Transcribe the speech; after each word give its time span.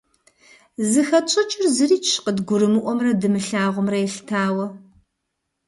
Зыхэтщӏыкӏыр 0.91 1.63
зырикӏщ, 1.75 2.13
къыдгурымыӏуэмрэ 2.23 3.11
дымылъагъумрэ 3.21 3.97
елъытауэ. 4.05 4.67